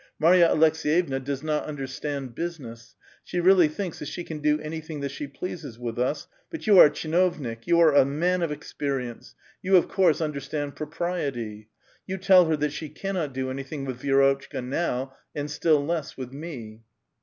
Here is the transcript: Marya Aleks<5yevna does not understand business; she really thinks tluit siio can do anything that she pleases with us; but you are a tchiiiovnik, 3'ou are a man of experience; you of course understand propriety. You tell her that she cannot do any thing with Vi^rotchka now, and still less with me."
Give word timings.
Marya 0.17 0.47
Aleks<5yevna 0.49 1.23
does 1.23 1.43
not 1.43 1.65
understand 1.65 2.33
business; 2.33 2.95
she 3.23 3.39
really 3.39 3.67
thinks 3.67 3.99
tluit 3.99 4.07
siio 4.25 4.25
can 4.25 4.39
do 4.39 4.59
anything 4.59 5.01
that 5.01 5.11
she 5.11 5.27
pleases 5.27 5.77
with 5.77 5.99
us; 5.99 6.27
but 6.49 6.65
you 6.65 6.79
are 6.79 6.87
a 6.87 6.89
tchiiiovnik, 6.89 7.65
3'ou 7.65 7.77
are 7.77 7.93
a 7.93 8.03
man 8.03 8.41
of 8.41 8.51
experience; 8.51 9.35
you 9.61 9.77
of 9.77 9.87
course 9.87 10.19
understand 10.19 10.75
propriety. 10.75 11.69
You 12.07 12.17
tell 12.17 12.45
her 12.45 12.57
that 12.57 12.73
she 12.73 12.89
cannot 12.89 13.31
do 13.31 13.51
any 13.51 13.61
thing 13.61 13.85
with 13.85 14.01
Vi^rotchka 14.01 14.65
now, 14.65 15.15
and 15.35 15.51
still 15.51 15.85
less 15.85 16.17
with 16.17 16.33
me." 16.33 16.81